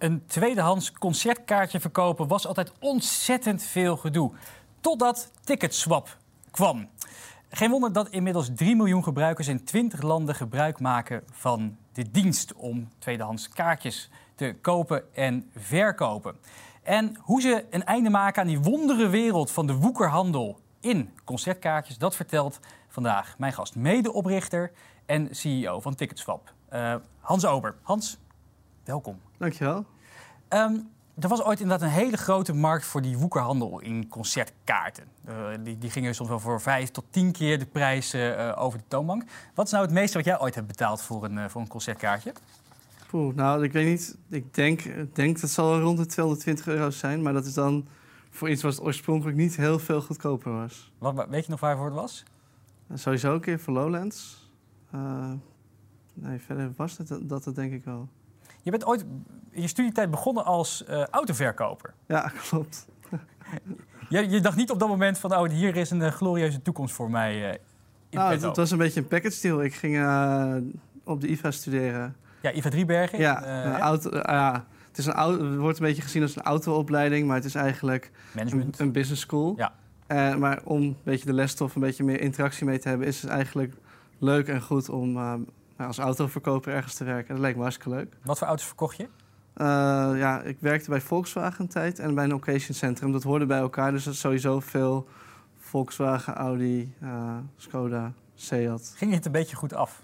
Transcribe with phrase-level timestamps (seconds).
[0.00, 4.32] Een tweedehands concertkaartje verkopen was altijd ontzettend veel gedoe.
[4.80, 6.16] Totdat Ticketswap
[6.50, 6.88] kwam.
[7.50, 12.54] Geen wonder dat inmiddels 3 miljoen gebruikers in 20 landen gebruik maken van de dienst
[12.54, 16.36] om tweedehands kaartjes te kopen en verkopen.
[16.82, 21.98] En hoe ze een einde maken aan die wondere wereld van de woekerhandel in concertkaartjes,
[21.98, 24.72] dat vertelt vandaag mijn gast, medeoprichter
[25.06, 27.76] en CEO van Ticketswap, uh, Hans Ober.
[27.82, 28.18] Hans,
[28.90, 29.20] welkom.
[29.38, 29.84] Dankjewel.
[30.48, 35.04] Um, er was ooit inderdaad een hele grote markt voor die woekerhandel in concertkaarten.
[35.28, 38.78] Uh, die, die, gingen soms wel voor vijf tot tien keer de prijs uh, over
[38.78, 39.24] de toonbank.
[39.54, 41.68] Wat is nou het meeste wat jij ooit hebt betaald voor een, uh, voor een
[41.68, 42.32] concertkaartje?
[43.08, 44.16] Poeh, nou, ik weet niet.
[44.28, 44.82] Ik denk,
[45.14, 47.22] denk dat het zal rond de 220 euro zijn.
[47.22, 47.86] Maar dat is dan
[48.30, 50.92] voor iets wat oorspronkelijk niet heel veel goedkoper was.
[50.98, 52.24] Wat, weet je nog waarvoor het was?
[52.94, 54.50] Sowieso een keer voor Lowlands.
[56.14, 58.08] nee, verder was het dat, dat denk ik wel.
[58.62, 59.04] Je bent ooit
[59.50, 61.94] in je studietijd begonnen als uh, autoverkoper.
[62.06, 62.86] Ja, klopt.
[64.08, 66.94] je, je, dacht niet op dat moment van, oh, hier is een uh, glorieuze toekomst
[66.94, 67.50] voor mij.
[67.50, 67.58] Uh,
[68.10, 69.62] nou, het, was een beetje een package deal.
[69.62, 69.96] Ik ging
[71.04, 72.16] op de IVA studeren.
[72.42, 73.18] Ja, IVA Driebergen?
[73.18, 74.66] Ja, auto, ja.
[74.88, 77.54] Het, is een auto, het wordt een beetje gezien als een autoopleiding, maar het is
[77.54, 79.56] eigenlijk een, een, business school.
[79.56, 80.36] Ja.
[80.36, 83.30] maar om een beetje de lesstof, een beetje meer interactie mee te hebben, is het
[83.30, 83.74] eigenlijk
[84.18, 85.16] leuk en goed om
[85.80, 87.34] nou, als autoverkoper ergens te werken.
[87.34, 88.16] Dat leek me hartstikke leuk.
[88.24, 89.02] Wat voor auto's verkocht je?
[89.02, 89.66] Uh,
[90.18, 93.12] ja, ik werkte bij Volkswagen een tijd en bij een occasion centrum.
[93.12, 95.08] Dat hoorde bij elkaar, dus dat is sowieso veel
[95.58, 98.92] Volkswagen, Audi, uh, Skoda, Seat.
[98.96, 100.02] Ging het een beetje goed af?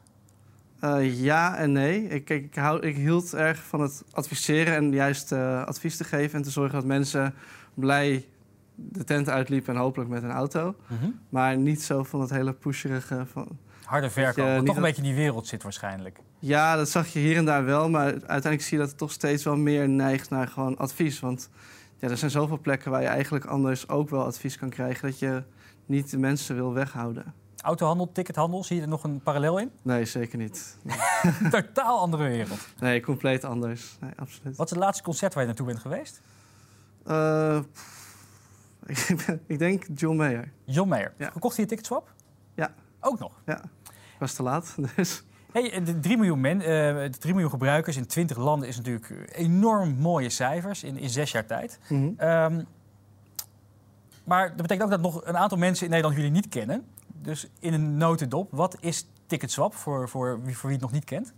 [0.84, 2.08] Uh, ja en nee.
[2.08, 6.38] Ik, ik, hou, ik, hield erg van het adviseren en juist advies te geven...
[6.38, 7.34] en te zorgen dat mensen
[7.74, 8.26] blij
[8.74, 10.74] de tent uitliepen en hopelijk met een auto.
[10.86, 11.18] Mm -hmm.
[11.28, 15.08] Maar niet zo van het hele pusherige van Harde verkoop, wat toch een beetje in
[15.08, 16.18] die wereld zit waarschijnlijk.
[16.38, 17.90] Ja, dat zag je hier en daar wel.
[17.90, 21.20] Maar uiteindelijk zie je dat het toch steeds wel meer neigt naar gewoon advies.
[21.20, 21.48] Want
[21.98, 25.08] ja, er zijn zoveel plekken waar je eigenlijk anders ook wel advies kan krijgen...
[25.08, 25.42] dat je
[25.86, 27.34] niet de mensen wil weghouden.
[27.56, 29.70] Autohandel, tickethandel, zie je er nog een parallel in?
[29.82, 30.76] Nee, zeker niet.
[31.50, 32.68] Totaal andere wereld.
[32.78, 33.96] Nee, compleet anders.
[34.00, 34.56] Nee, absoluut.
[34.56, 36.20] Wat is het laatste concert waar je naartoe bent geweest?
[37.06, 37.58] Uh,
[39.46, 40.52] ik denk John Mayer.
[40.64, 41.12] John Mayer.
[41.18, 41.30] Ja.
[41.30, 42.14] Gekocht je ticketswap?
[42.54, 42.74] Ja.
[43.00, 43.40] Ook nog?
[43.44, 43.62] Ja.
[44.16, 45.24] Ik was te laat, dus...
[45.52, 49.94] Hey, de 3 miljoen, men, uh, 3 miljoen gebruikers in 20 landen is natuurlijk enorm
[49.94, 51.78] mooie cijfers in, in zes jaar tijd.
[51.88, 52.28] Mm -hmm.
[52.28, 52.66] um,
[54.24, 56.86] maar dat betekent ook dat nog een aantal mensen in Nederland jullie niet kennen.
[57.06, 61.04] Dus in een notendop, wat is Ticketswap voor, voor, wie, voor wie het nog niet
[61.04, 61.32] kent?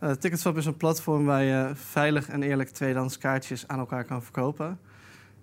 [0.00, 4.22] Uh, Ticketswap is een platform waar je veilig en eerlijk tweedehands kaartjes aan elkaar kan
[4.22, 4.78] verkopen.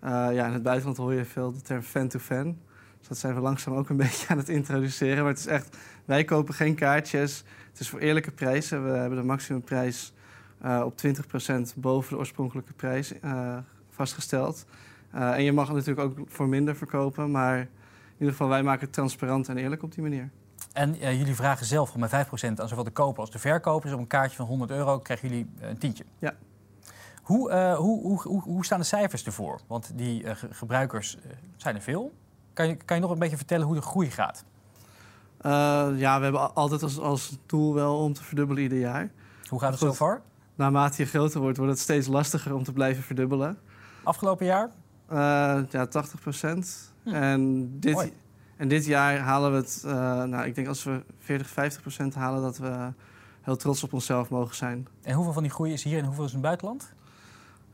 [0.04, 2.44] Uh, ja, in het buitenland hoor je veel de term fan-to-fan.
[2.44, 2.58] -fan.
[3.00, 5.24] Dus dat zijn we langzaam ook een beetje aan het introduceren.
[5.24, 7.44] Maar het is echt, wij kopen geen kaartjes.
[7.70, 8.92] Het is voor eerlijke prijzen.
[8.92, 10.14] We hebben de maximumprijs
[10.66, 10.94] uh, op
[11.76, 13.58] 20% boven de oorspronkelijke prijs uh,
[13.90, 14.66] vastgesteld.
[15.16, 17.32] Uh, en je mag het natuurlijk ook voor minder verkopen.
[17.32, 17.68] Maar in
[18.18, 20.30] ieder geval, wij maken het transparant en eerlijk op die manier.
[20.74, 22.14] En jullie vragen zelf om met 5%
[22.56, 23.84] aan zowel de koper als de verkoper.
[23.84, 26.04] Dus op een kaartje van 100 euro krijgen jullie een tientje.
[26.20, 26.34] Ja.
[27.22, 29.60] Hoe, hoe, hoe, hoe, hoe staan de cijfers ervoor?
[29.68, 31.18] Want die gebruikers
[31.58, 32.14] zijn er veel.
[32.60, 34.44] Kan je, kan je nog een beetje vertellen hoe de groei gaat?
[35.42, 35.52] Uh,
[35.96, 39.12] ja, we hebben altijd als, als doel wel om te verdubbelen ieder jaar.
[39.48, 40.22] Hoe gaat het zo far?
[40.56, 43.58] Naarmate je groter wordt, wordt het steeds lastiger om te blijven verdubbelen.
[44.04, 44.70] Afgelopen jaar?
[45.12, 45.18] Uh,
[45.70, 46.94] ja, 80 procent.
[47.04, 47.10] Hm.
[47.10, 48.12] En, dit,
[48.58, 49.84] en dit jaar halen we het...
[49.86, 49.92] Uh,
[50.24, 52.42] nou, ik denk als we 40, 50 procent halen...
[52.42, 52.94] dat we
[53.42, 54.88] heel trots op onszelf mogen zijn.
[55.02, 56.94] En hoeveel van die groei is hier en hoeveel is in het buitenland?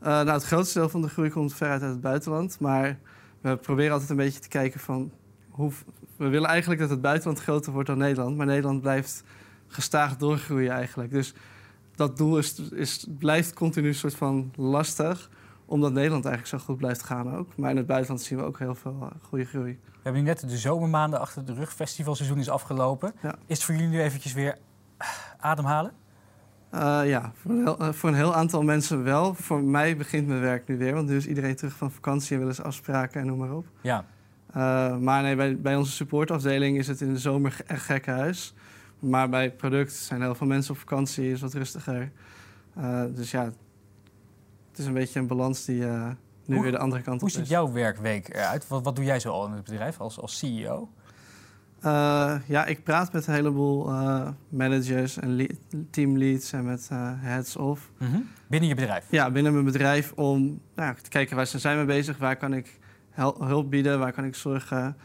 [0.00, 2.60] nou, het grootste deel van de groei komt veruit uit het buitenland.
[2.60, 2.98] Maar
[3.40, 5.12] we proberen altijd een beetje te kijken van...
[5.48, 5.72] Hoe,
[6.16, 8.36] we willen eigenlijk dat het buitenland groter wordt dan Nederland.
[8.36, 9.24] Maar Nederland blijft
[9.66, 11.10] gestaag doorgroeien eigenlijk.
[11.10, 11.34] Dus
[11.94, 15.30] dat doel is, is, blijft continu een soort van lastig
[15.66, 17.56] omdat Nederland eigenlijk zo goed blijft gaan ook.
[17.56, 19.78] Maar in het buitenland zien we ook heel veel uh, goede groei.
[19.84, 21.72] We hebben nu net de zomermaanden achter de rug.
[21.72, 23.12] Festivalseizoen is afgelopen.
[23.22, 23.34] Ja.
[23.46, 24.58] Is het voor jullie nu eventjes weer
[25.38, 25.92] ademhalen?
[26.74, 29.34] Uh, ja, voor een, heel, uh, voor een, heel, aantal mensen wel.
[29.34, 30.94] Voor mij begint mijn werk nu weer.
[30.94, 33.66] Want nu is iedereen terug van vakantie en willen ze afspraken en noem maar op.
[33.80, 34.04] Ja.
[34.56, 38.54] Uh, maar nee, bij, bij, onze supportafdeling is het in de zomer echt gek huis.
[38.98, 42.12] Maar bij het product zijn heel veel mensen op vakantie, is wat rustiger.
[43.14, 43.44] dus ja,
[44.70, 45.84] het is een beetje een balans die
[46.46, 47.34] nu hoe, weer de andere kant op is.
[47.34, 48.68] Hoe ziet jouw werkweek eruit?
[48.68, 50.88] Wat, wat doe jij zo al in het bedrijf als, als CEO?
[51.86, 55.48] Uh, ja, ik praat met een heleboel uh, managers en
[55.90, 57.90] teamleads en met uh, heads of.
[57.98, 58.28] Mm -hmm.
[58.46, 59.04] Binnen je bedrijf?
[59.10, 62.52] Ja, binnen mijn bedrijf om nou, te kijken waar ze zijn mee bezig, waar kan
[62.54, 62.78] ik
[63.38, 64.96] hulp bieden, waar kan ik zorgen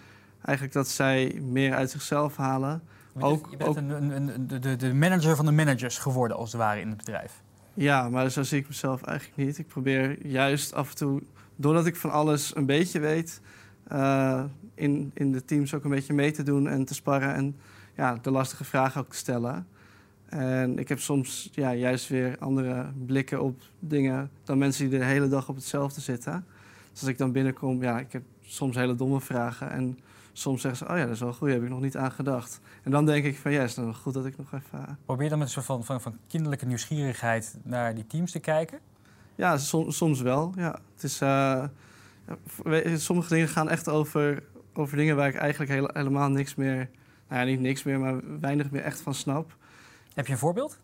[0.42, 2.82] eigenlijk dat zij meer uit zichzelf halen.
[3.14, 3.78] Je bent, ook, je bent ook...
[3.78, 6.98] Een, een, een, de, de manager van de managers geworden als het ware in het
[6.98, 7.42] bedrijf.
[7.74, 9.58] Ja, maar zo zie ik mezelf eigenlijk niet.
[9.58, 11.22] Ik probeer juist af en toe,
[11.56, 13.42] doordat ik van alles een beetje weet,
[13.94, 14.44] uh,
[14.76, 17.56] in, in de teams ook een beetje mee te doen en te sparren en
[17.96, 19.68] ja, de lastige vragen ook te stellen.
[20.26, 25.06] En ik heb soms ja, juist weer andere blikken op dingen dan mensen die de
[25.06, 26.46] hele dag op hetzelfde zitten.
[26.92, 29.72] Dus als ik dan binnenkom, ja, ik heb soms hele domme vragen.
[29.72, 30.00] En
[30.34, 32.12] soms zeggen ze, oh ja, dat is wel goed, daar heb ik nog niet aan
[32.12, 32.60] gedacht.
[32.84, 34.80] En dan denk ik van, ja, is het goed dat ik nog even...
[34.80, 34.84] Uh...
[35.06, 38.80] Probeer dan met een soort van, van, van kinderlijke nieuwsgierigheid naar die teams te kijken?
[39.36, 39.58] Ja,
[39.88, 40.80] soms wel, ja.
[40.94, 41.64] Het is, uh,
[42.96, 46.90] sommige dingen gaan echt over, over dingen waar ik eigenlijk helemaal niks meer...
[47.28, 49.56] Nou ja, niet niks meer, maar weinig meer echt van snap.
[50.14, 50.80] Heb je een voorbeeld?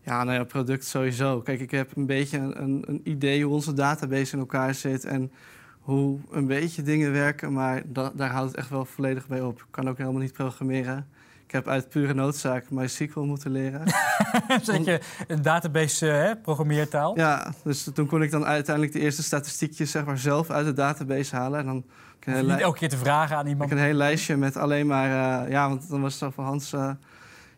[0.00, 1.40] Ja, nou ja, product sowieso.
[1.40, 5.32] Kijk, ik heb een beetje een, een idee hoe onze database in elkaar zit en
[5.80, 9.58] hoe een beetje dingen werken, maar daar houdt het echt wel volledig bij op.
[9.58, 11.08] Ik kan ook helemaal niet programmeren.
[11.52, 13.82] Ik heb uit pure noodzaak MySQL moeten leren.
[14.62, 17.16] Zet je een database uh, programmeertaal?
[17.16, 20.72] Ja, dus toen kon ik dan uiteindelijk de eerste statistiekjes zeg maar, zelf uit de
[20.72, 21.58] database halen.
[21.58, 21.84] En dan
[22.46, 23.70] niet elke keer te vragen aan iemand.
[23.70, 25.08] Ik een heel lijstje met alleen maar...
[25.44, 26.72] Uh, ja, want dan was het zo van Hans...
[26.72, 26.90] Uh,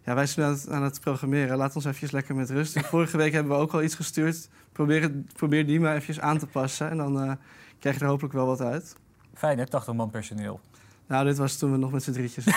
[0.05, 1.57] ja, wij zijn aan het, aan het, programmeren.
[1.57, 2.81] Laat ons even lekker met rust.
[2.87, 4.49] Vorige week hebben we ook al iets gestuurd.
[4.73, 6.91] Probeer, probeer die maar even aan te passen.
[6.91, 7.39] En dan
[7.79, 8.97] krijg je er hopelijk wel wat uit.
[9.35, 10.61] Fijn hè, 80 man personeel.
[11.07, 12.45] Nou, dit was toen we nog met z'n drietjes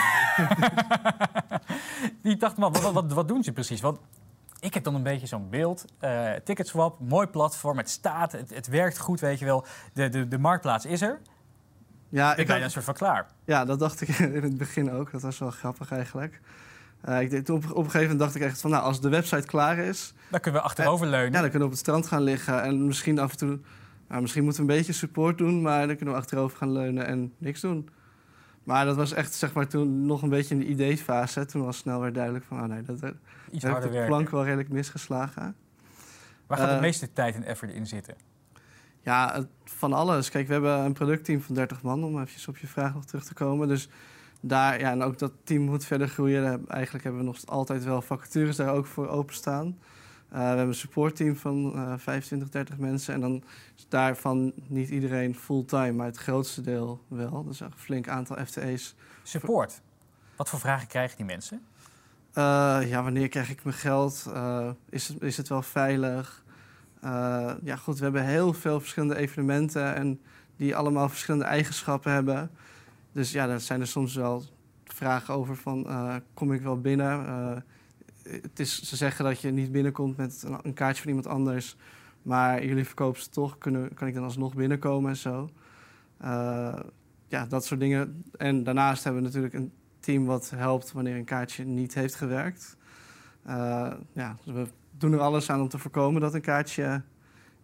[2.22, 3.82] Die 80 man, wat, wat, wat, doen ze precies?
[3.82, 4.00] Want
[4.60, 5.86] ik heb dan een beetje zo'n beeld.
[6.02, 9.66] Uh, Ticketswap, mooi platform, het staat, het, het, werkt goed, weet je wel.
[9.94, 11.20] De, de, de marktplaats is er.
[12.10, 13.28] Ja, ik ben een soort van klaar.
[13.46, 15.12] Ja, dat dacht ik in het begin ook.
[15.12, 16.42] Dat was wel grappig eigenlijk.
[17.10, 19.48] Uh, ik, op, op, een gegeven moment dacht ik echt van, nou, als de website
[19.48, 20.14] klaar is...
[20.30, 21.32] Dan kunnen we achterover leunen.
[21.32, 23.60] Ja, dan kunnen we op het strand gaan liggen en misschien af en toe
[24.08, 27.06] nou, misschien moeten we een beetje support doen, maar dan kunnen we achterover gaan leunen
[27.06, 27.90] en niks doen.
[28.68, 31.46] Maar dat was echt zeg maar, toen nog een beetje in de ideefase.
[31.46, 33.14] Toen was snel weer duidelijk van, oh nee, dat
[33.52, 35.56] Iets heb de plank wel redelijk misgeslagen.
[36.48, 38.16] Waar gaat de eh, meeste tijd en effort in zitten?
[39.02, 40.30] Ja, van alles.
[40.30, 43.24] Kijk, we hebben een productteam van 30 man, om even op je vraag nog terug
[43.24, 43.68] te komen.
[43.68, 43.90] Dus
[44.42, 46.68] daar, ja, en ook dat team moet verder groeien.
[46.68, 49.78] Eigenlijk hebben we nog altijd wel vacatures daar ook voor openstaan.
[50.34, 53.14] Uh, we hebben een supportteam van uh, 25, 30 mensen.
[53.14, 53.44] En dan
[53.76, 57.44] is daarvan niet iedereen fulltime, maar het grootste deel wel.
[57.44, 58.96] Dus een flink aantal FTE's.
[59.24, 59.82] Support?
[60.36, 61.62] Wat voor vragen krijgen die mensen?
[62.34, 64.32] Uh, ja, wanneer krijg ik mijn geld?
[64.90, 66.46] Is, het, is het wel veilig?
[67.64, 70.22] ja, goed, we hebben heel veel verschillende evenementen en
[70.56, 72.52] die allemaal verschillende eigenschappen hebben.
[73.12, 74.44] Dus ja, daar zijn er soms wel
[74.86, 75.88] vragen over van,
[76.34, 77.64] kom ik wel binnen?
[78.66, 81.76] Ze zeggen dat je niet binnenkomt met een, kaartje van iemand anders.
[82.22, 83.58] Maar jullie verkopen ze toch.
[83.58, 85.50] Kunnen, kan ik dan alsnog binnenkomen en zo?
[86.22, 86.80] Uh,
[87.28, 88.24] ja, dat soort dingen.
[88.38, 92.78] En daarnaast hebben we natuurlijk een team wat helpt wanneer een kaartje niet heeft gewerkt.
[93.48, 97.02] Uh, ja, dus we doen er alles aan om te voorkomen dat een kaartje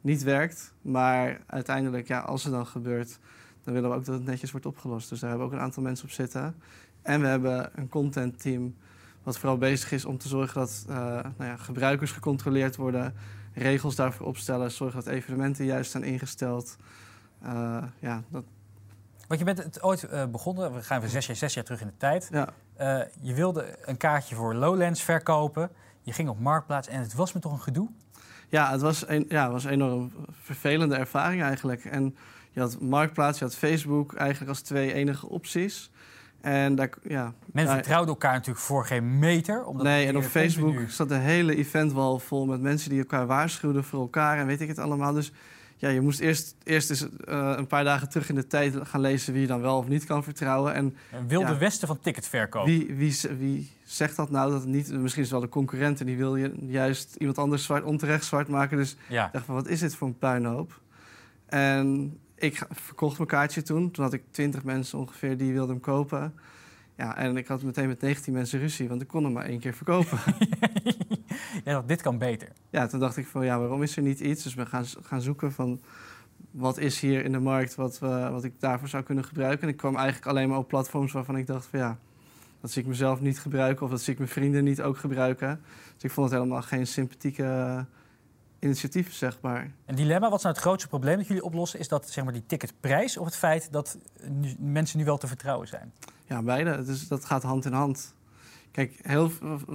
[0.01, 0.73] niet werkt.
[0.81, 3.19] Maar uiteindelijk, ja, als het dan gebeurt,
[3.63, 5.09] dan willen we ook dat het netjes wordt opgelost.
[5.09, 6.55] Dus daar hebben we ook een aantal mensen op zitten.
[7.01, 8.75] En we hebben een content team
[9.23, 13.13] wat vooral bezig is om te zorgen dat uh, nou ja, gebruikers gecontroleerd worden,
[13.53, 16.75] regels daarvoor opstellen, zorgen dat evenementen juist zijn ingesteld.
[17.45, 18.43] Uh, ja, dat...
[19.27, 21.81] Want je bent het ooit uh, begonnen, we gaan even zes jaar, zes jaar terug
[21.81, 22.29] in de tijd.
[22.31, 22.49] Ja.
[23.21, 25.69] je wilde een kaartje voor Lowlands verkopen.
[26.01, 27.89] Je ging op Marktplaats en het was me toch een gedoe?
[28.49, 30.11] Ja, het was een, ja, het was een enorm
[30.41, 31.85] vervelende ervaring eigenlijk.
[31.85, 32.15] En
[32.51, 35.91] je had Marktplaats, je had Facebook eigenlijk als twee enige opties.
[36.43, 39.65] En daar, ja, Mensen vertrouwden elkaar natuurlijk voor geen meter.
[39.65, 43.83] Omdat nee, en op Facebook zat de hele eventwal vol met mensen die elkaar waarschuwden
[43.83, 45.13] voor elkaar en weet ik het allemaal.
[45.13, 45.31] Dus
[45.75, 49.01] ja, je moest eerst, eerst eens uh, een paar dagen terug in de tijd gaan
[49.01, 50.73] lezen wie je dan wel of niet kan vertrouwen.
[50.73, 52.65] En, een wilde westen van ticketverkoop.
[52.65, 54.51] Wie, wie, wie zegt dat nou?
[54.51, 57.63] Dat het niet, misschien is wel de concurrent en die wil je juist iemand anders
[57.63, 58.77] zwart, onterecht zwart maken.
[58.77, 59.29] Dus ja.
[59.31, 60.81] dacht van, wat is dit voor een puinhoop?
[61.45, 63.91] En ik verkocht mijn kaartje toen.
[63.91, 66.33] Toen had ik 20 mensen ongeveer die wilden hem kopen.
[66.95, 69.59] Ja, en ik had meteen met 19 mensen ruzie, want ik kon hem maar één
[69.59, 70.19] keer verkopen.
[71.65, 72.47] ja, dit kan beter.
[72.69, 74.43] Ja, toen dacht ik van ja, waarom is er niet iets?
[74.43, 75.81] Dus we gaan, gaan zoeken van
[76.51, 79.61] wat is hier in de markt wat, we, wat ik daarvoor zou kunnen gebruiken.
[79.61, 81.97] En ik kwam eigenlijk alleen maar op platforms waarvan ik dacht van ja,
[82.61, 85.61] dat zie ik mezelf niet gebruiken of dat zie ik mijn vrienden niet ook gebruiken.
[85.93, 87.85] Dus ik vond het helemaal geen sympathieke
[88.63, 89.71] initiatief, zeg maar.
[89.85, 91.79] Een dilemma, wat is nou het grootste probleem dat jullie oplossen?
[91.79, 93.97] Is dat zeg maar, die ticketprijs of het feit dat
[94.59, 95.93] mensen nu wel te vertrouwen zijn?
[96.25, 96.83] Ja, beide.
[96.83, 98.15] Dus dat gaat hand in hand.
[98.71, 99.31] Kijk, heel,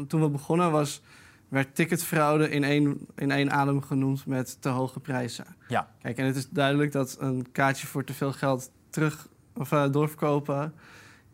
[0.08, 1.02] toen we begonnen was,
[1.48, 5.46] werd ticketfraude in één, in één adem genoemd met te hoge prijzen.
[5.68, 5.90] Ja.
[6.02, 9.92] Kijk, en het is duidelijk dat een kaartje voor te veel geld terug of uh,
[9.92, 10.74] doorverkopen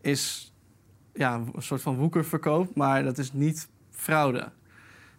[0.01, 0.53] is
[1.13, 4.51] ja, een soort van woekerverkoop, maar dat is niet fraude.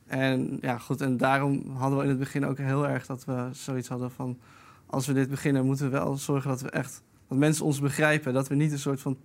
[0.07, 3.49] En ja, goed, en daarom hadden we in het begin ook heel erg dat we
[3.53, 4.39] zoiets hadden van...
[4.87, 7.03] als we dit beginnen, moeten we wel zorgen dat we echt...
[7.29, 8.35] dat mensen ons begrijpen.
[8.35, 9.17] Dat we niet een soort van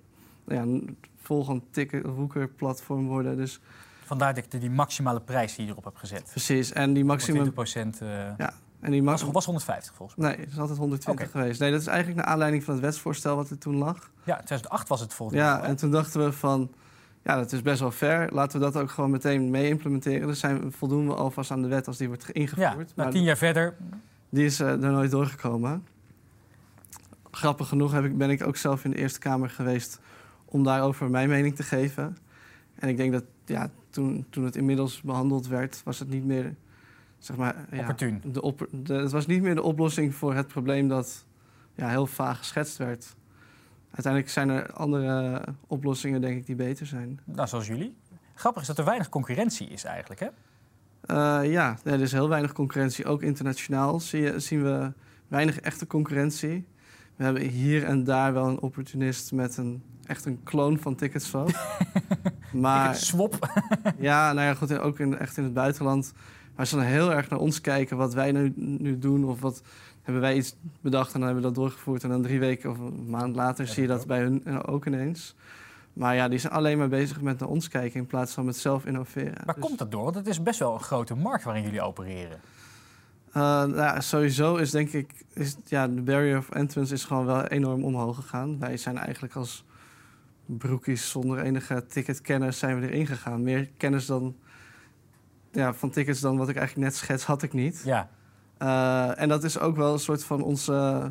[0.45, 3.37] nou ja, volgend ticket platform worden.
[3.37, 3.59] Dus
[4.05, 6.29] Vandaar dat ik die maximale prijs die je erop hebt gezet.
[6.31, 7.33] precies, en die maximum...
[7.35, 8.01] 20 procent.
[8.01, 8.07] eh
[8.37, 9.33] Ja, en die was, maximum...
[9.33, 10.29] was 150 volgens mij.
[10.29, 11.37] Nee, het is altijd 120 Oké.
[11.39, 11.59] geweest.
[11.59, 14.11] Nee, dat is eigenlijk naar aanleiding van het wetsvoorstel wat er toen lag.
[14.23, 15.47] Ja, 2008 was het volgens mij.
[15.47, 16.71] Ja, en toen dachten we van...
[17.23, 18.31] Ja, dat is best wel fair.
[18.31, 20.27] Laten we dat ook gewoon meteen mee implementeren.
[20.27, 22.75] Dus zijn, voldoen we alvast aan de wet als die wordt ingevoerd.
[22.75, 23.75] nou, maar tien jaar verder.
[24.29, 25.85] die is eh, er nooit doorgekomen.
[27.31, 29.99] Grappig genoeg heb ik, ben ik ook zelf in de Eerste Kamer geweest...
[30.45, 32.17] om daarover mijn mening te geven.
[32.75, 35.81] En ik denk dat ja, toen, toen het inmiddels behandeld werd...
[35.83, 36.55] was het niet meer,
[37.19, 37.55] zeg maar...
[37.71, 38.21] Ja, Opportun.
[38.25, 41.25] de op, de, het was niet meer de oplossing voor het probleem dat
[41.75, 43.15] ja, heel vaag geschetst werd.
[43.91, 47.19] Uiteindelijk zijn er andere oplossingen, denk ik, die beter zijn.
[47.23, 47.97] Nou, zoals jullie.
[48.33, 50.27] Grappig is dat er weinig concurrentie is eigenlijk, hè?
[51.01, 53.05] Eh, ja, nee, er is heel weinig concurrentie.
[53.05, 54.93] Ook internationaal zie je, zien we
[55.27, 56.67] weinig echte concurrentie.
[57.15, 61.49] We hebben hier en daar wel een opportunist met een echt een kloon van Ticketswap.
[62.51, 63.61] maar Swap.
[63.97, 66.13] ja, nou ja, goed, en ook in, echt in het buitenland.
[66.55, 69.25] Maar ze dan heel erg naar ons kijken wat wij nu, nu doen.
[69.25, 69.61] Of wat
[70.01, 72.03] hebben wij iets bedacht en dan hebben we dat doorgevoerd.
[72.03, 74.59] En dan drie weken of een maand later Ja, zie je dat bij hun eh,
[74.65, 75.35] ook ineens.
[75.93, 78.57] Maar ja, die zijn alleen maar bezig met naar ons kijken in plaats van met
[78.57, 79.45] zelf innoveren.
[79.45, 80.03] Waar Dus- komt dat door?
[80.03, 82.39] Want het is best wel een grote markt waarin jullie opereren.
[83.27, 87.25] Uh, nou, ja, sowieso is denk ik, is, ja, de barrier of entrance is gewoon
[87.25, 88.59] wel enorm omhoog gegaan.
[88.59, 89.65] Wij zijn eigenlijk als
[90.45, 93.43] broekies zonder enige ticketkennis zijn we erin gegaan.
[93.43, 94.35] Meer kennis dan,
[95.51, 97.81] ja, van tickets dan wat ik eigenlijk net schets, had ik niet.
[97.85, 98.09] Ja,
[99.17, 101.05] en dat is ook wel een soort van ons, uh,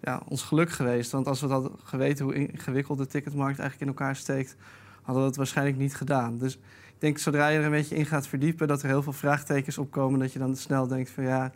[0.00, 1.10] ja, ons geluk geweest.
[1.12, 4.56] Want als we hadden geweten hoe ingewikkeld de ticketmarkt eigenlijk in elkaar steekt,
[5.02, 6.38] hadden we het waarschijnlijk niet gedaan.
[6.38, 9.12] Dus ik denk zodra je er een beetje in gaat verdiepen, dat er heel veel
[9.12, 11.50] vraagtekens opkomen, dat je dan snel denkt van ja.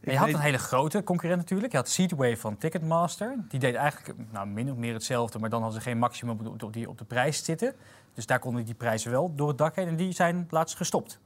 [0.00, 1.72] je had een hele grote concurrent natuurlijk.
[1.72, 3.36] Je had Seatway van Ticketmaster.
[3.48, 6.58] Die deed eigenlijk nou, min of meer hetzelfde, maar dan hadden ze geen maximum op
[6.58, 7.74] de, op die, op de prijs zitten.
[8.14, 9.88] Dus daar konden die prijzen wel door het dak heen.
[9.88, 11.20] En die zijn laatst gestopt.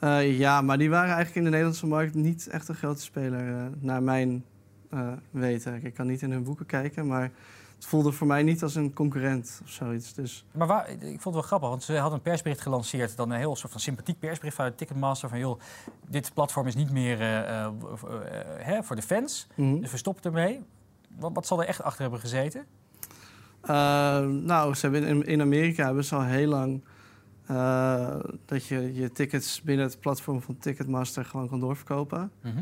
[0.00, 3.48] Uh, ja, maar die waren eigenlijk in de Nederlandse markt niet echt een grote speler,
[3.48, 4.44] uh, naar mijn
[4.94, 5.84] uh, weten.
[5.84, 7.30] Ik kan niet in hun boeken kijken, maar
[7.80, 10.14] het voelde voor mij niet als een concurrent of zoiets.
[10.14, 13.16] Dus Maar waar, ik vond het wel grappig, want ze hadden een persbericht gelanceerd.
[13.16, 15.28] Dan een heel soort van sympathiek persbericht vanuit Ticketmaster.
[15.28, 15.60] Van joh,
[16.08, 17.72] dit platform is niet meer eh, eh, eh,
[18.58, 19.46] hè, voor de fans.
[19.54, 19.80] mhm.
[19.80, 20.62] Dus we stoppen ermee.
[21.18, 22.66] Wat, wat zal er echt achter hebben gezeten?
[24.46, 26.82] Nou, ze hebben in, in Amerika hebben ze al heel lang
[27.50, 32.30] uh, dat je je tickets binnen het platform van Ticketmaster gewoon kan doorverkopen.
[32.42, 32.58] Mhm.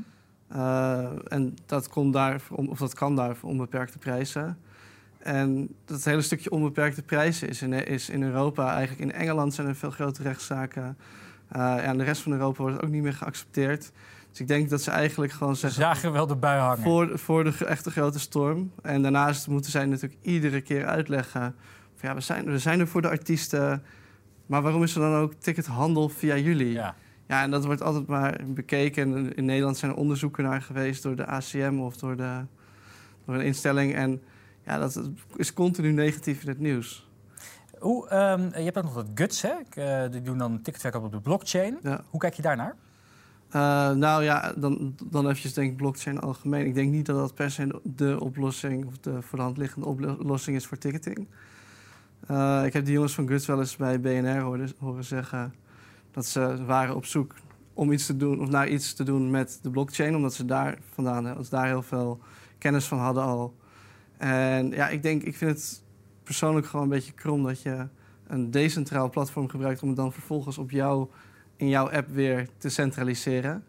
[0.52, 4.58] Uh, en dat, kon daar, of dat kan daar voor onbeperkte prijzen.
[5.18, 9.68] En dat hele stukje onbeperkte prijzen is in, is in Europa, eigenlijk in Engeland zijn
[9.68, 10.82] er veel grote rechtszaken.
[10.82, 13.92] Uh, ja, en de rest van Europa wordt het ook niet meer geaccepteerd.
[14.30, 15.82] Dus ik denk dat ze eigenlijk gewoon Ze zeggen...
[15.82, 16.82] zagen wel de bui hangen.
[16.82, 18.72] Voor, voor de echte grote storm.
[18.82, 21.54] En daarnaast moeten zij natuurlijk iedere keer uitleggen...
[21.96, 23.82] Van, ja, we zijn, we zijn er voor de artiesten...
[24.48, 26.72] maar waarom is er dan ook tickethandel via jullie?
[26.72, 26.94] Ja.
[27.28, 29.14] Ja, en dat wordt altijd maar bekeken.
[29.14, 32.40] En In Nederland zijn er onderzoeken naar geweest door de ACM of door, de,
[33.24, 33.94] door een instelling.
[33.94, 34.22] En
[34.64, 35.02] ja, dat
[35.36, 37.08] is continu negatief in het nieuws.
[37.78, 39.52] Hoe, ehm, je hebt ook nog dat Guts, hè?
[39.78, 41.78] Uh, die doen dan ticketverkoop op de blockchain.
[41.82, 42.04] Ja.
[42.10, 42.74] Hoe kijk je daarnaar?
[43.48, 46.66] Uh, nou ja, dan, dan eventjes denk ik blockchain algemeen.
[46.66, 49.86] Ik denk niet dat dat per se de oplossing of de voor de hand liggende
[49.86, 51.26] oplossing is voor ticketing.
[52.30, 55.54] Uh, ik heb die jongens van Guts wel eens bij BNR horen, horen zeggen
[56.10, 57.34] dat ze waren op zoek
[57.74, 60.78] om iets te doen of naar iets te doen met de blockchain, omdat ze daar
[60.92, 62.20] vandaan, dat ze daar heel veel
[62.58, 63.54] kennis van hadden al.
[64.16, 65.82] En ja, ik denk, ik vind het
[66.22, 67.86] persoonlijk gewoon een beetje krom dat je
[68.26, 71.08] een decentraal platform gebruikt om het dan vervolgens op jou
[71.56, 73.64] in jouw app weer te centraliseren.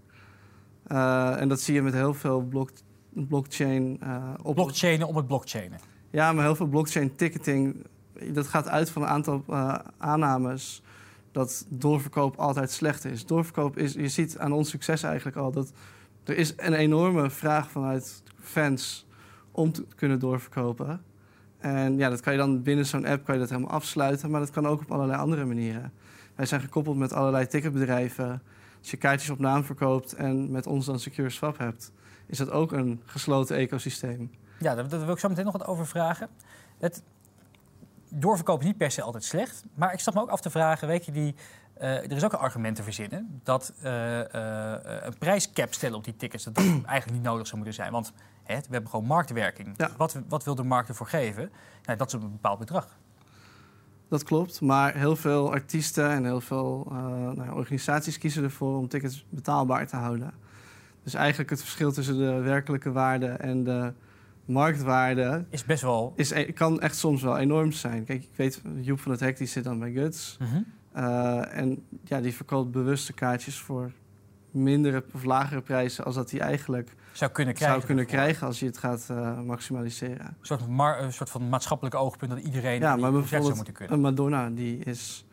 [0.87, 2.71] Uh, en dat zie je met heel veel blok
[3.09, 3.99] blockchain...
[4.03, 5.79] Uh, op blockchainen om het blockchainen.
[6.09, 7.85] Ja, maar heel veel blockchain ticketing...
[8.33, 10.83] dat gaat uit van een aantal uh, aannames...
[11.31, 13.25] dat doorverkoop altijd slecht is.
[13.25, 13.93] Doorverkoop is...
[13.93, 15.51] Je ziet aan ons succes eigenlijk al...
[15.51, 15.71] dat
[16.23, 19.07] er is een enorme vraag vanuit fans...
[19.51, 21.01] om te kunnen doorverkopen.
[21.57, 24.31] En ja, dat kan je dan binnen zo'n app kan je dat helemaal afsluiten...
[24.31, 25.91] maar dat kan ook op allerlei andere manieren.
[26.35, 28.41] Wij zijn gekoppeld met allerlei ticketbedrijven.
[28.79, 31.91] Als je kaartjes op naam verkoopt en met ons dan Secure Swap hebt,
[32.25, 34.31] is dat ook een gesloten ecosysteem.
[34.59, 36.29] Ja, daar wil ik zo meteen nog wat over vragen.
[36.77, 37.03] Het
[38.09, 39.63] doorverkoop is niet per se altijd slecht.
[39.73, 41.35] Maar ik zat me ook af te vragen, weet je, die,
[41.81, 43.41] uh, er is ook een argument te verzinnen...
[43.43, 44.23] dat uh, uh,
[44.81, 47.91] een prijscap stellen op die tickets dat, dat eigenlijk niet nodig zou moeten zijn.
[47.91, 48.13] Want
[48.43, 49.73] hè, we hebben gewoon marktwerking.
[49.77, 49.89] Ja.
[49.97, 51.51] Wat, wat wil de markt ervoor geven?
[51.83, 52.97] Nou, dat is een bepaald bedrag.
[54.09, 54.61] dat klopt.
[54.61, 59.87] Maar heel veel artiesten en heel veel nou ja, organisaties kiezen ervoor om tickets betaalbaar
[59.87, 60.33] te houden.
[61.03, 63.93] Dus eigenlijk het verschil tussen de werkelijke waarde en de
[64.49, 65.45] marktwaarde...
[65.49, 66.13] Is best wel...
[66.15, 68.03] Is, e-, kan echt soms wel enorm zijn.
[68.03, 70.37] Kijk, ik weet, Joep van het Hek die zit dan bij Guts.
[70.97, 73.91] Uh, en ja, die verkoopt bewuste kaartjes voor
[74.51, 76.05] mindere of lagere prijzen...
[76.05, 79.41] als dat hij eigenlijk zou kunnen krijgen, zou kunnen krijgen als je het gaat uh,
[79.41, 80.25] maximaliseren.
[80.25, 80.61] Een soort,
[81.01, 83.99] een soort van maatschappelijk oogpunt dat iedereen ja, maar bijvoorbeeld zou moeten kunnen.
[83.99, 85.25] Madonna die is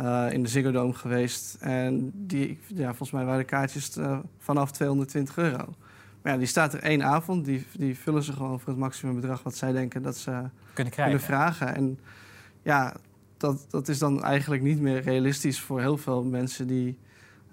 [0.00, 1.56] uh, in de Ziggo Dome geweest.
[1.60, 5.74] En die, ja, volgens mij waren de kaartjes uh, vanaf 220 euro.
[6.22, 7.44] Maar ja, die staat er één avond.
[7.44, 10.30] Die, die vullen ze gewoon voor het maximumbedrag wat zij denken dat ze
[10.72, 11.18] kunnen, krijgen.
[11.18, 11.74] kunnen vragen.
[11.74, 11.98] En
[12.62, 12.96] ja,
[13.36, 16.98] dat, dat is dan eigenlijk niet meer realistisch voor heel veel mensen die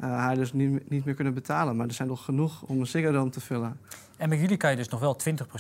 [0.02, 1.76] uh, haar dus niet, niet meer kunnen betalen.
[1.76, 3.80] Maar er zijn nog genoeg om een Ziggo te vullen.
[4.18, 5.18] En bij jullie kan je dus nog wel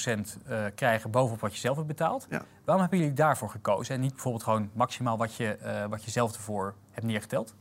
[0.09, 2.27] 20% uh, krijgen bovenop wat je zelf hebt betaald.
[2.29, 2.45] Ja.
[2.63, 6.11] Waarom hebben jullie daarvoor gekozen en niet bijvoorbeeld gewoon maximaal wat je, uh, wat je
[6.11, 7.55] zelf ervoor hebt neergeteld?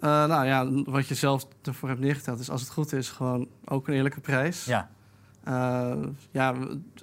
[0.00, 3.48] Uh, nou ja, wat je zelf ervoor hebt neergeteld is als het goed is gewoon
[3.64, 4.64] ook een eerlijke prijs.
[4.64, 4.90] Ja.
[5.48, 5.92] Uh,
[6.30, 6.54] ja,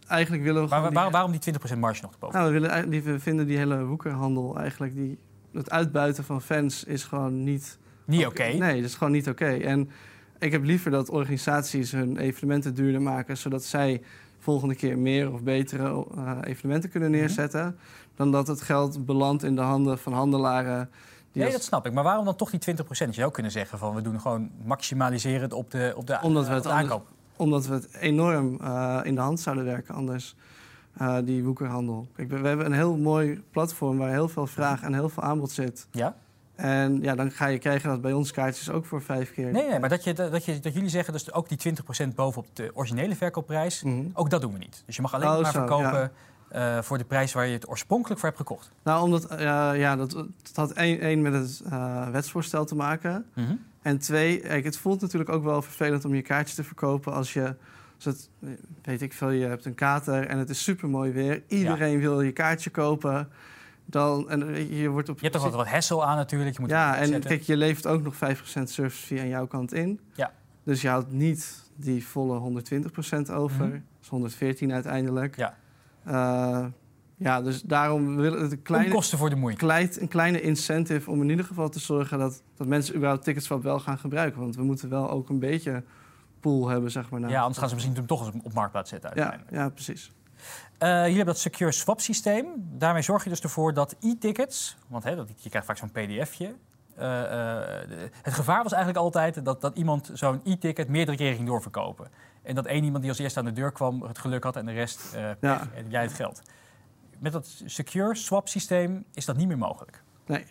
[0.08, 0.70] eigenlijk willen we.
[0.70, 2.40] Maar, waar, waarom die 20% marge nog te boven?
[2.40, 4.96] Nou, we, willen, die, we vinden die hele woekerhandel eigenlijk.
[4.96, 5.18] Die,
[5.54, 7.78] het uitbuiten van fans is gewoon niet.
[8.06, 8.30] Niet oké?
[8.30, 8.58] Okay.
[8.58, 9.44] Nee, dat is gewoon niet oké.
[9.44, 9.62] Okay.
[9.62, 9.90] En
[10.40, 14.02] ik heb liever dat organisaties hun evenementen duurder maken, zodat zij
[14.40, 17.64] volgende keer meer of betere uh, evenementen kunnen neerzetten.
[17.64, 17.78] Mm -hmm.
[18.16, 20.90] Dan dat het geld belandt in de handen van handelaren.
[21.32, 21.54] Nee, als...
[21.54, 21.94] dat snap ik.
[21.94, 22.84] Maar waarom dan toch die 20%?
[22.88, 26.50] Je zou kunnen zeggen van we doen gewoon maximaliseren op de, op de, Omdat we
[26.50, 26.92] uh, het op de aankoop.
[26.92, 30.36] Anders, omdat we het enorm uh, in de hand zouden werken anders.
[31.02, 32.08] Uh, die woekerhandel.
[32.16, 35.52] Kijk, we hebben een heel mooi platform waar heel veel vraag en heel veel aanbod
[35.52, 35.88] zit.
[35.92, 36.16] Ja?
[36.56, 39.52] En ja, dan ga je krijgen dat bij ons kaartjes ook voor vijf keer.
[39.52, 42.48] Nee, nee maar dat, je, dat, je, dat jullie zeggen dus ook die 20% bovenop
[42.54, 44.12] de originele verkoopprijs, mm -hmm.
[44.14, 44.84] ook dat doen we niet.
[44.86, 46.12] Dus je mag alleen oh, maar zo, verkopen ja.
[46.56, 48.72] Uh, voor de prijs waar je het oorspronkelijk voor hebt gekocht.
[48.84, 49.40] Nou, omdat uh,
[49.76, 53.26] ja, dat, dat had één, één met het uh, wetsvoorstel te maken.
[53.34, 53.60] Mm -hmm.
[53.82, 57.34] En twee, kijk, het voelt natuurlijk ook wel vervelend om je kaartje te verkopen als
[57.34, 57.56] je.
[58.04, 58.30] Het,
[58.84, 61.44] weet ik veel, je hebt een kater en het is super mooi weer.
[61.48, 62.00] Iedereen ja.
[62.00, 63.30] wil je kaartje kopen.
[63.86, 66.56] Dan, en je, wordt op je hebt toch altijd wat hessel aan natuurlijk.
[66.56, 67.30] Je moet ja, en zetten.
[67.30, 68.18] kijk, je levert ook nog 5%
[68.64, 70.00] service fee aan jouw kant in.
[70.14, 70.32] Ja.
[70.64, 72.62] Dus je houdt niet die volle
[73.30, 73.66] 120% over.
[73.66, 73.72] Mhm.
[73.72, 75.36] Dat is 114 uiteindelijk.
[75.36, 75.58] Ja.
[76.08, 76.66] Uh,
[77.18, 79.60] ja, dus daarom willen het een kleine, kosten voor de moeite.
[79.60, 83.64] Kleit, een kleine incentive om in ieder geval te zorgen dat, dat mensen überhaupt ticketswap
[83.64, 84.42] wel gaan gebruiken.
[84.42, 85.84] Want we moeten wel ook een beetje
[86.40, 87.20] pool hebben, zeg maar.
[87.20, 87.32] Nou.
[87.32, 89.58] Ja, anders gaan ze misschien hem toch op marktplaats zetten Ja, uiteindelijk.
[89.58, 90.12] ja precies.
[90.80, 92.46] Uh, jullie hebben dat secure swap systeem.
[92.58, 96.56] Daarmee zorg je dus ervoor dat e-tickets, want hè, dat, je krijgt vaak zo'n pdfje.
[97.00, 97.60] Uh, uh,
[98.22, 102.08] het gevaar was eigenlijk altijd dat, dat iemand zo'n e-ticket meerdere keren ging doorverkopen.
[102.48, 104.66] En dat één iemand die als eerste aan de deur kwam het geluk had en
[104.66, 105.68] de rest uh, Ja.
[105.76, 106.42] en jij het geld.
[107.20, 110.04] Met dat secure swap systeem is dat niet meer mogelijk.
[110.26, 110.46] Nee.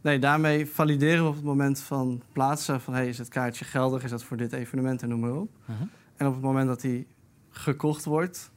[0.00, 4.04] Nee, daarmee valideren we op het moment van plaatsen van hey, is het kaartje geldig,
[4.04, 5.50] is dat voor dit evenement en noem maar op.
[5.64, 5.82] Mhm.
[6.16, 7.06] En op het moment dat die
[7.50, 8.50] gekocht wordt,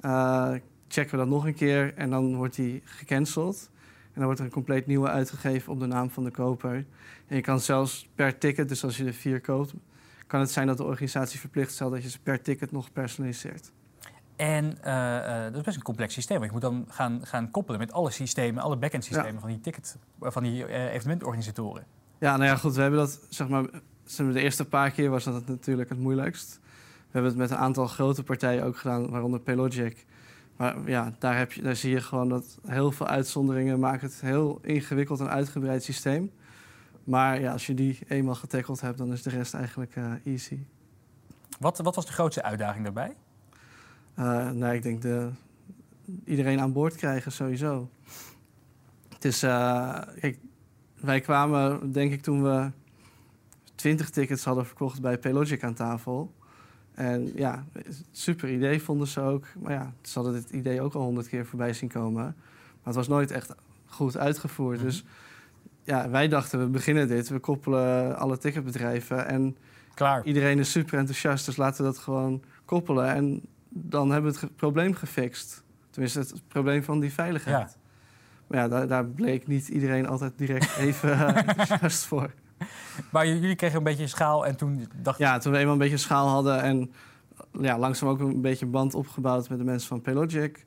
[0.00, 0.52] uh,
[0.88, 3.70] checken we dat nog een keer en dan wordt die gecanceld.
[4.04, 6.74] En dan wordt er een compleet nieuwe uitgegeven op de naam van de koper.
[7.26, 9.74] En je kan zelfs per ticket, dus als je er vier koopt,
[10.32, 13.72] kan het zijn dat de organisatie verplicht stelt dat je ze per ticket nog personaliseert.
[14.36, 16.38] En uh, uh, dat is best een complex systeem.
[16.38, 19.40] Want je moet dan gaan, gaan koppelen met alle systemen, alle backend systemen Ja.
[19.40, 21.84] van die ticket, van die uh, evenementorganisatoren.
[22.18, 23.64] Ja, nou ja, goed, we hebben dat, zeg maar,
[24.04, 26.60] zeg maar, de eerste paar keer was dat natuurlijk het moeilijkst.
[26.62, 30.06] We hebben het met een aantal grote partijen ook gedaan, waaronder Paylogic.
[30.56, 34.20] Maar ja, daar, heb je, daar zie je gewoon dat heel veel uitzonderingen maken het
[34.20, 36.30] heel ingewikkeld en uitgebreid systeem.
[37.04, 40.58] Maar ja, als je die eenmaal getackeld hebt, dan is de rest eigenlijk uh, easy.
[41.58, 43.16] Wat, wat was de grootste uitdaging daarbij?
[44.18, 45.30] Uh, nou, ik denk de,
[46.24, 47.90] iedereen aan boord krijgen sowieso.
[49.08, 50.38] Het is, uh, kijk,
[51.00, 52.70] wij kwamen, denk ik, toen we
[53.74, 56.32] 20 tickets hadden verkocht bij Paylogic aan tafel.
[56.94, 57.64] En ja,
[58.10, 59.46] super idee vonden ze ook.
[59.58, 62.22] Maar ja, ze hadden dit idee ook al honderd keer voorbij zien komen.
[62.22, 62.34] Maar
[62.82, 63.54] het was nooit echt
[63.86, 64.76] goed uitgevoerd.
[64.76, 64.86] Mhm.
[64.86, 65.04] Dus
[65.84, 67.28] ja, wij dachten, we beginnen dit.
[67.28, 69.26] We koppelen alle ticketbedrijven.
[69.26, 69.56] En
[69.94, 70.24] Klaar.
[70.24, 71.46] iedereen is super enthousiast.
[71.46, 73.06] Dus laten we dat gewoon koppelen.
[73.14, 75.62] En dan hebben we het probleem gefixt.
[75.90, 77.70] Tenminste, het probleem van die veiligheid.
[77.72, 77.80] Ja.
[78.46, 82.30] Maar ja, daar, daar bleek niet iedereen altijd direct even enthousiast voor.
[83.10, 85.96] Maar jullie kregen een beetje schaal en toen dacht Ja, toen we eenmaal een beetje
[85.96, 86.92] schaal hadden en
[87.60, 90.64] ja, langzaam ook een beetje band opgebouwd met de mensen van Paylogic.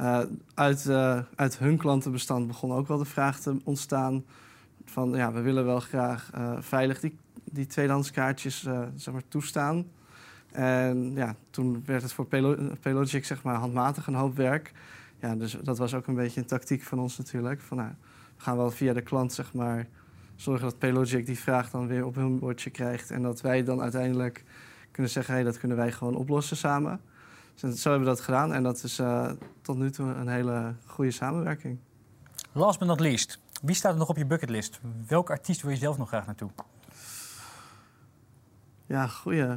[0.00, 0.20] Uh,
[0.54, 4.24] uit, uh, uit hun klantenbestand begon ook wel de vraag te ontstaan
[4.84, 9.86] van ja, we willen wel graag uh, veilig die, die tweedehands kaartjes zeg maar, toestaan.
[10.52, 12.26] En ja, toen werd het voor
[12.80, 14.72] Paylogic zeg maar handmatig een hoop werk.
[15.20, 17.60] ja, dus dat was ook een beetje een tactiek van ons natuurlijk.
[17.60, 17.90] Van, nou,
[18.36, 19.86] we gaan wel via de klant zeg maar,
[20.36, 23.10] zorgen dat Paylogic die vraag dan weer op hun bordje krijgt.
[23.10, 24.44] En dat wij dan uiteindelijk
[24.90, 27.00] kunnen zeggen, hey, dat kunnen wij gewoon oplossen samen.
[27.60, 29.30] Dus zo hebben we dat gedaan en dat is uh,
[29.62, 31.78] tot nu toe een hele goede samenwerking.
[32.52, 34.80] Last but not least, wie staat er nog op je bucketlist?
[35.06, 36.50] Welke artiest wil je zelf nog graag naartoe?
[38.86, 39.52] Ja, goeie.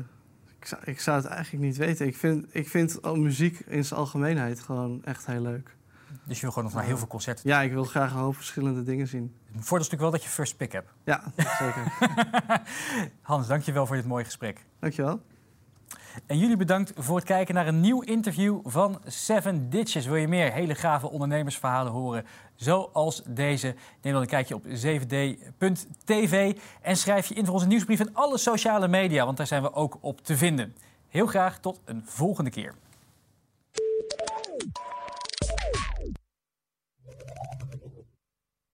[0.59, 2.07] Ik zou, ik zou het eigenlijk niet weten.
[2.07, 5.75] Ik vind, ik vind muziek in zijn algemeenheid gewoon echt heel leuk.
[6.23, 7.49] Dus je wil gewoon nog naar heel veel concerten?
[7.49, 9.35] Ja, ik wil graag een hoop verschillende dingen zien.
[9.45, 10.89] Het voordeel is natuurlijk wel dat je first pick hebt.
[11.03, 11.91] Ja, zeker.
[13.21, 14.65] Hans, dankjewel voor dit mooie gesprek.
[14.79, 15.21] Dankjewel.
[16.25, 20.05] En jullie bedankt voor het kijken naar een nieuw interview van Seven Ditches.
[20.05, 23.75] Wil je meer hele gave ondernemersverhalen horen, zoals deze?
[24.01, 28.37] Neem dan een kijkje op 7d.tv en schrijf je in voor onze nieuwsbrief en alle
[28.37, 30.75] sociale media, want daar zijn we ook op te vinden.
[31.07, 32.73] Heel graag tot een volgende keer.